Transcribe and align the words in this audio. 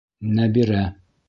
Нәбирә. 0.37 0.81